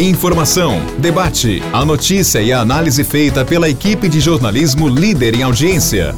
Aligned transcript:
Informação, 0.00 0.80
debate, 1.00 1.60
a 1.72 1.84
notícia 1.84 2.40
e 2.40 2.52
a 2.52 2.60
análise 2.60 3.02
feita 3.02 3.44
pela 3.44 3.68
equipe 3.68 4.08
de 4.08 4.20
jornalismo 4.20 4.88
líder 4.88 5.34
em 5.34 5.42
audiência. 5.42 6.12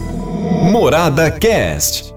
Morada 0.71 1.31
Cast. 1.31 2.15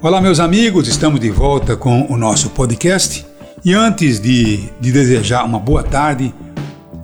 Olá, 0.00 0.20
meus 0.20 0.38
amigos, 0.38 0.86
estamos 0.86 1.18
de 1.18 1.30
volta 1.30 1.76
com 1.76 2.06
o 2.08 2.16
nosso 2.16 2.50
podcast. 2.50 3.26
E 3.64 3.74
antes 3.74 4.20
de, 4.20 4.68
de 4.80 4.92
desejar 4.92 5.44
uma 5.44 5.58
boa 5.58 5.82
tarde, 5.82 6.32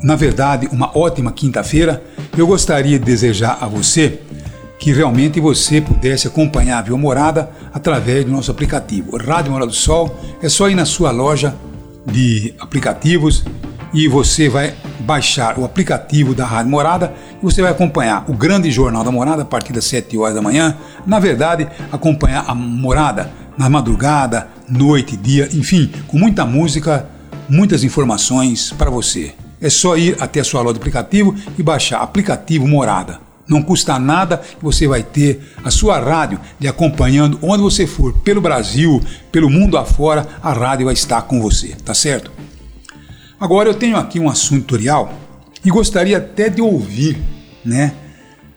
na 0.01 0.15
verdade, 0.15 0.69
uma 0.71 0.97
ótima 0.97 1.33
quinta-feira, 1.33 2.01
eu 2.39 2.47
gostaria 2.47 2.97
de 2.97 3.05
desejar 3.05 3.59
a 3.61 3.67
você 3.67 4.21
que 4.79 4.93
realmente 4.93 5.41
você 5.41 5.81
pudesse 5.81 6.29
acompanhar 6.29 6.79
a 6.79 6.83
Viu 6.83 6.97
Morada 6.97 7.51
através 7.75 8.25
do 8.25 8.31
nosso 8.31 8.53
aplicativo. 8.53 9.17
Rádio 9.17 9.51
Morada 9.51 9.69
do 9.69 9.77
Sol 9.77 10.17
é 10.41 10.49
só 10.49 10.71
ir 10.71 10.77
na 10.77 10.85
sua 10.85 11.11
loja 11.11 11.57
de 12.07 12.55
aplicativos 12.59 13.45
e 13.93 14.09
você 14.09 14.49
vai 14.49 14.75
baixar 15.01 15.59
o 15.59 15.65
aplicativo 15.65 16.35
da 16.35 16.47
Rádio 16.47 16.71
Morada 16.71 17.15
e 17.41 17.45
você 17.45 17.61
vai 17.61 17.71
acompanhar 17.71 18.25
o 18.29 18.33
grande 18.33 18.71
jornal 18.71 19.05
da 19.05 19.11
Morada 19.11 19.43
a 19.43 19.45
partir 19.45 19.73
das 19.73 19.85
7 19.85 20.17
horas 20.17 20.35
da 20.35 20.43
manhã. 20.43 20.77
Na 21.07 21.19
verdade, 21.19 21.69
acompanhar 21.91 22.45
a 22.49 22.55
Morada 22.55 23.31
na 23.57 23.69
madrugada, 23.69 24.49
noite, 24.69 25.17
dia, 25.17 25.49
enfim, 25.53 25.93
com 26.09 26.19
muita 26.19 26.47
música, 26.47 27.07
muitas 27.49 27.85
informações 27.85 28.73
para 28.73 28.91
você. 28.91 29.35
É 29.61 29.69
só 29.69 29.97
ir 29.97 30.17
até 30.19 30.41
a 30.41 30.45
sua 30.45 30.63
loja 30.63 30.75
de 30.75 30.81
aplicativo 30.81 31.35
e 31.59 31.63
baixar 31.63 32.01
aplicativo 32.01 32.67
Morada. 32.67 33.32
Não 33.53 33.63
custa 33.63 33.99
nada 33.99 34.41
você 34.63 34.89
vai 34.89 35.03
ter 35.03 35.55
a 35.63 35.71
sua 35.71 36.01
rádio 36.01 36.41
lhe 36.59 36.67
acompanhando 36.67 37.39
onde 37.43 37.63
você 37.63 37.87
for, 37.87 38.15
pelo 38.21 38.41
Brasil, 38.41 38.99
pelo 39.31 39.51
mundo 39.51 39.77
afora, 39.77 40.27
a 40.43 40.55
rádio 40.55 40.87
vai 40.87 40.95
estar 40.95 41.21
com 41.23 41.39
você, 41.39 41.77
tá 41.85 41.93
certo? 41.93 42.33
Agora 43.39 43.69
eu 43.69 43.75
tenho 43.75 43.99
aqui 43.99 44.19
um 44.19 44.31
assunto 44.31 44.63
tutorial 44.63 45.13
e 45.63 45.69
gostaria 45.69 46.17
até 46.17 46.49
de 46.49 46.63
ouvir, 46.63 47.19
né, 47.63 47.93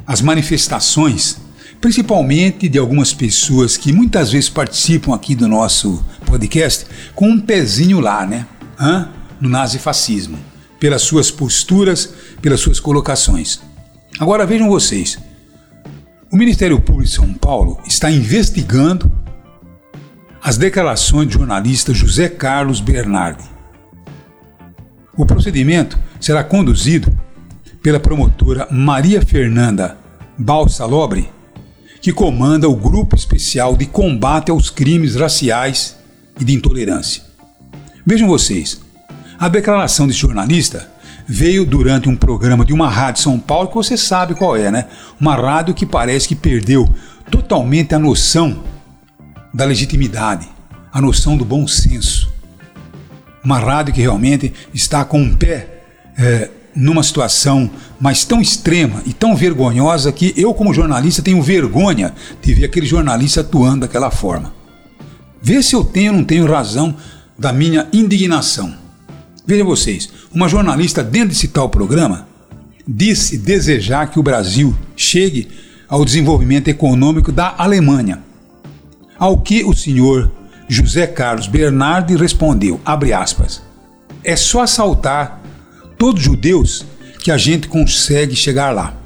as 0.08 0.22
manifestações, 0.22 1.38
principalmente 1.82 2.70
de 2.70 2.78
algumas 2.78 3.14
pessoas 3.14 3.76
que 3.76 3.92
muitas 3.92 4.32
vezes 4.32 4.50
participam 4.50 5.14
aqui 5.14 5.36
do 5.36 5.48
nosso 5.48 6.02
podcast 6.26 6.86
com 7.14 7.28
um 7.28 7.42
pezinho 7.42 8.00
lá, 8.00 8.26
né, 8.26 8.46
Hã? 8.80 9.10
no 9.42 9.50
nazifascismo, 9.50 10.38
pelas 10.80 11.02
suas 11.02 11.30
posturas, 11.30 12.14
pelas 12.42 12.62
suas 12.62 12.80
colocações. 12.80 13.60
Agora 14.20 14.46
vejam 14.46 14.70
vocês. 14.70 15.18
O 16.32 16.38
Ministério 16.38 16.80
Público 16.80 17.10
de 17.10 17.16
São 17.16 17.34
Paulo 17.34 17.80
está 17.86 18.10
investigando 18.10 19.12
as 20.42 20.58
declarações 20.58 21.28
do 21.28 21.34
jornalista 21.34 21.94
José 21.94 22.30
Carlos 22.30 22.80
Bernardi. 22.80 23.44
O 25.18 25.26
procedimento 25.26 25.98
será 26.20 26.44
conduzido 26.44 27.12
pela 27.82 28.00
promotora 28.00 28.68
Maria 28.72 29.22
Fernanda 29.22 29.98
Balsalobre, 30.38 31.30
que 32.02 32.14
comanda 32.14 32.70
o 32.70 32.76
Grupo 32.76 33.16
Especial 33.16 33.76
de 33.76 33.86
Combate 33.86 34.50
aos 34.50 34.70
Crimes 34.70 35.16
Raciais 35.16 35.98
e 36.40 36.46
de 36.46 36.54
Intolerância. 36.54 37.24
Vejam 38.06 38.28
vocês, 38.28 38.80
a 39.38 39.50
declaração 39.50 40.08
desse 40.08 40.20
jornalista 40.20 40.90
veio 41.28 41.66
durante 41.66 42.08
um 42.08 42.16
programa 42.16 42.66
de 42.66 42.74
uma 42.74 42.90
rádio 42.90 43.24
São 43.24 43.40
Paulo 43.40 43.68
que 43.68 43.76
você 43.76 43.98
sabe 43.98 44.36
qual 44.36 44.56
é, 44.56 44.70
né? 44.70 44.86
Uma 45.20 45.36
rádio 45.36 45.74
que 45.74 45.86
parece 45.86 46.28
que 46.28 46.36
perdeu 46.36 46.88
totalmente 47.30 47.96
a 47.96 48.00
noção 48.00 48.64
da 49.54 49.66
legitimidade, 49.66 50.48
a 50.92 51.02
noção 51.02 51.36
do 51.38 51.46
bom 51.46 51.68
senso. 51.68 52.32
Uma 53.44 53.60
rádio 53.60 53.94
que 53.94 54.02
realmente 54.02 54.54
está 54.74 55.06
com 55.06 55.22
um 55.22 55.36
pé 55.36 55.84
é, 56.18 56.50
numa 56.76 57.04
situação 57.04 57.70
mas 58.00 58.26
tão 58.26 58.42
extrema 58.42 59.02
e 59.06 59.14
tão 59.14 59.36
vergonhosa 59.36 60.12
que 60.12 60.34
eu, 60.36 60.54
como 60.54 60.74
jornalista, 60.74 61.22
tenho 61.22 61.42
vergonha 61.42 62.14
de 62.42 62.54
ver 62.54 62.66
aquele 62.66 62.86
jornalista 62.86 63.42
atuando 63.42 63.82
daquela 63.82 64.12
forma. 64.12 64.54
Vê 65.42 65.62
se 65.64 65.76
eu 65.76 65.84
tenho 65.84 66.12
ou 66.12 66.18
não 66.18 66.26
tenho 66.26 66.46
razão 66.46 66.96
da 67.38 67.54
minha 67.54 67.88
indignação. 67.94 68.74
Vejam 69.48 69.66
vocês, 69.66 70.10
uma 70.34 70.50
jornalista 70.50 71.04
dentro 71.04 71.30
desse 71.30 71.50
tal 71.50 71.70
programa 71.70 72.28
disse 72.88 73.38
desejar 73.38 74.08
que 74.08 74.20
o 74.20 74.24
Brasil 74.24 74.76
chegue 74.96 75.48
ao 75.88 76.04
desenvolvimento 76.04 76.68
econômico 76.68 77.32
da 77.32 77.54
Alemanha. 77.58 78.24
Ao 79.20 79.38
que 79.38 79.64
o 79.64 79.74
senhor 79.74 80.32
José 80.68 81.06
Carlos 81.06 81.48
Bernardi 81.48 82.16
respondeu, 82.16 82.82
aspas, 82.84 83.62
é 84.24 84.36
só 84.36 84.62
assaltar 84.62 85.42
todos 85.96 86.22
os 86.22 86.26
judeus 86.26 86.86
que 87.22 87.30
a 87.30 87.38
gente 87.38 87.68
consegue 87.68 88.36
chegar 88.36 88.72
lá. 88.72 88.98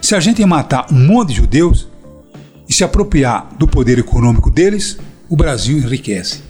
Se 0.00 0.14
a 0.14 0.20
gente 0.20 0.44
matar 0.44 0.86
um 0.92 1.04
monte 1.04 1.30
de 1.30 1.34
judeus 1.34 1.88
e 2.68 2.72
se 2.72 2.84
apropriar 2.84 3.48
do 3.58 3.66
poder 3.66 3.98
econômico 3.98 4.50
deles, 4.50 4.98
o 5.28 5.36
Brasil 5.36 5.78
enriquece. 5.78 6.42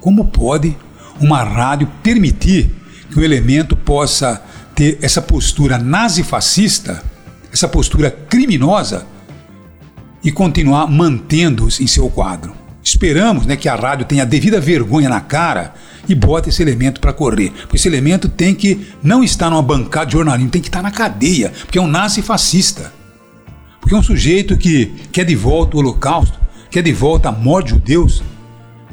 Como 0.00 0.26
pode 0.28 0.76
uma 1.20 1.42
rádio 1.42 1.88
permitir 2.02 2.70
que 3.10 3.18
o 3.18 3.24
elemento 3.24 3.76
possa 3.76 4.42
ter 4.74 4.98
essa 5.02 5.20
postura 5.20 5.78
nazifascista, 5.78 7.02
essa 7.52 7.66
postura 7.66 8.10
criminosa 8.10 9.06
e 10.22 10.30
continuar 10.30 10.86
mantendo-os 10.86 11.80
em 11.80 11.86
seu 11.86 12.08
quadro. 12.08 12.52
Esperamos 12.82 13.44
né, 13.44 13.56
que 13.56 13.68
a 13.68 13.74
rádio 13.74 14.06
tenha 14.06 14.22
a 14.22 14.26
devida 14.26 14.60
vergonha 14.60 15.08
na 15.08 15.20
cara 15.20 15.74
e 16.08 16.14
bote 16.14 16.48
esse 16.48 16.62
elemento 16.62 17.00
para 17.00 17.12
correr. 17.12 17.50
Porque 17.50 17.76
esse 17.76 17.88
elemento 17.88 18.28
tem 18.28 18.54
que 18.54 18.88
não 19.02 19.22
estar 19.22 19.50
numa 19.50 19.62
bancada 19.62 20.06
de 20.06 20.12
jornalismo, 20.12 20.50
tem 20.50 20.62
que 20.62 20.68
estar 20.68 20.82
na 20.82 20.90
cadeia, 20.90 21.52
porque 21.60 21.78
é 21.78 21.82
um 21.82 21.86
nazifascista. 21.86 22.92
Porque 23.80 23.94
é 23.94 23.98
um 23.98 24.02
sujeito 24.02 24.56
que 24.56 24.86
quer 25.12 25.24
de 25.24 25.34
volta 25.34 25.76
o 25.76 25.80
holocausto, 25.80 26.38
quer 26.70 26.82
de 26.82 26.92
volta 26.92 27.28
a 27.28 27.32
morte 27.32 27.66
de 27.66 27.70
judeus, 27.72 28.22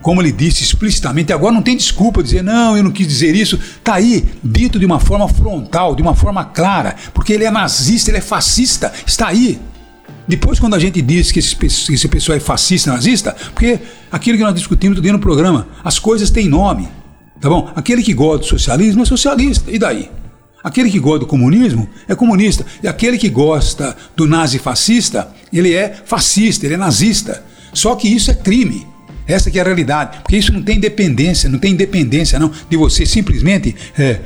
como 0.06 0.22
ele 0.22 0.32
disse 0.32 0.62
explicitamente, 0.62 1.34
agora 1.34 1.52
não 1.52 1.64
tem 1.64 1.76
desculpa 1.76 2.22
dizer, 2.22 2.44
não, 2.44 2.78
eu 2.78 2.84
não 2.84 2.92
quis 2.92 3.08
dizer 3.08 3.36
isso. 3.36 3.56
Está 3.56 3.96
aí, 3.96 4.24
dito 4.44 4.78
de 4.78 4.86
uma 4.86 5.00
forma 5.00 5.28
frontal, 5.28 5.96
de 5.96 6.04
uma 6.04 6.14
forma 6.14 6.46
clara, 6.46 6.96
porque 7.12 7.34
ele 7.34 7.44
é 7.44 7.50
nazista, 7.50 8.12
ele 8.12 8.20
é 8.20 8.22
fascista, 8.22 8.94
está 9.04 9.30
aí. 9.30 9.60
Depois, 10.28 10.60
quando 10.60 10.76
a 10.76 10.80
gente 10.80 11.02
diz 11.02 11.32
que 11.32 11.40
esse, 11.40 11.58
esse 11.66 12.08
pessoal 12.08 12.38
é 12.38 12.40
fascista, 12.40 12.92
nazista, 12.92 13.36
porque 13.52 13.80
aquilo 14.12 14.38
que 14.38 14.44
nós 14.44 14.54
discutimos 14.54 15.02
no 15.02 15.18
programa, 15.18 15.70
as 15.84 15.98
coisas 15.98 16.30
têm 16.30 16.48
nome, 16.48 16.88
tá 17.42 17.50
bom? 17.50 17.72
Aquele 17.76 18.04
que 18.04 18.14
gosta 18.14 18.38
do 18.38 18.46
socialismo 18.46 19.02
é 19.02 19.06
socialista, 19.06 19.72
e 19.72 19.80
daí? 19.80 20.12
Aquele 20.64 20.92
que 20.92 21.00
gosta 21.00 21.22
do 21.22 21.26
comunismo 21.26 21.90
é 22.08 22.14
comunista, 22.14 22.64
e 22.84 22.88
aquele 22.88 23.18
que 23.18 23.28
gosta 23.28 23.98
do 24.16 24.28
nazi-fascista, 24.28 25.30
ele 25.52 25.74
é 25.74 25.96
fascista, 26.06 26.68
ele 26.68 26.76
é 26.76 26.78
nazista. 26.78 27.44
Só 27.74 27.96
que 27.96 28.08
isso 28.08 28.30
é 28.30 28.36
crime. 28.36 28.94
Essa 29.28 29.50
que 29.50 29.58
é 29.58 29.62
a 29.62 29.66
realidade, 29.66 30.20
porque 30.20 30.38
isso 30.38 30.54
não 30.54 30.62
tem 30.62 30.78
independência, 30.78 31.50
não 31.50 31.58
tem 31.58 31.74
independência 31.74 32.38
não 32.38 32.52
de 32.70 32.78
você 32.78 33.06
simplesmente 33.06 33.76
é, 33.98 34.20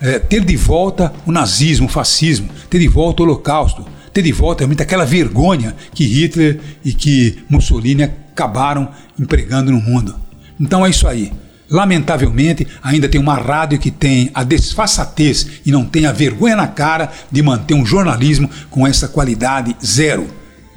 é, 0.00 0.18
ter 0.18 0.44
de 0.44 0.56
volta 0.56 1.12
o 1.26 1.32
nazismo, 1.32 1.86
o 1.86 1.90
fascismo, 1.90 2.48
ter 2.70 2.78
de 2.78 2.88
volta 2.88 3.22
o 3.22 3.26
holocausto, 3.26 3.84
ter 4.12 4.22
de 4.22 4.32
volta 4.32 4.60
realmente 4.60 4.82
aquela 4.82 5.04
vergonha 5.04 5.74
que 5.92 6.04
Hitler 6.06 6.58
e 6.84 6.94
que 6.94 7.38
Mussolini 7.48 8.04
acabaram 8.04 8.88
empregando 9.18 9.70
no 9.70 9.80
mundo. 9.80 10.14
Então 10.58 10.86
é 10.86 10.90
isso 10.90 11.06
aí. 11.06 11.32
Lamentavelmente, 11.68 12.66
ainda 12.82 13.08
tem 13.08 13.20
uma 13.20 13.34
rádio 13.34 13.78
que 13.78 13.90
tem 13.90 14.30
a 14.32 14.44
desfaçatez 14.44 15.46
e 15.66 15.72
não 15.72 15.84
tem 15.84 16.06
a 16.06 16.12
vergonha 16.12 16.54
na 16.54 16.68
cara 16.68 17.10
de 17.30 17.42
manter 17.42 17.74
um 17.74 17.84
jornalismo 17.84 18.48
com 18.70 18.86
essa 18.86 19.08
qualidade 19.08 19.76
zero 19.84 20.28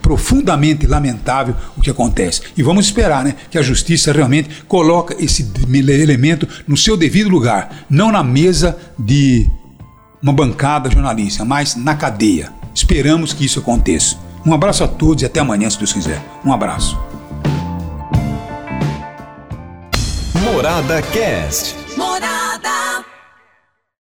profundamente 0.10 0.88
lamentável 0.88 1.54
o 1.78 1.82
que 1.82 1.92
acontece. 1.92 2.42
E 2.58 2.64
vamos 2.64 2.86
esperar 2.86 3.24
né, 3.24 3.36
que 3.52 3.60
a 3.60 3.62
justiça 3.62 4.12
realmente 4.12 4.64
coloque 4.68 5.24
esse 5.24 5.48
elemento 5.70 6.48
no 6.68 6.76
seu 6.76 6.98
devido 6.98 7.30
lugar, 7.30 7.86
não 7.88 8.12
na 8.12 8.24
mesa 8.24 8.76
de 8.98 9.48
uma 10.20 10.34
bancada 10.34 10.90
jornalista, 10.90 11.46
mas 11.46 11.76
na 11.76 11.94
cadeia. 11.94 12.52
Esperamos 12.74 13.34
que 13.34 13.46
isso 13.46 13.60
aconteça. 13.60 14.18
Um 14.44 14.52
abraço 14.52 14.84
a 14.84 14.88
todos 14.88 15.22
e 15.22 15.28
até 15.28 15.42
amanhã, 15.42 15.70
se 15.70 15.78
Deus 15.78 15.94
quiser. 15.94 16.20
Um 16.44 16.52
abraço. 16.52 16.98
Morada 20.44 21.04
Cast. 21.04 21.76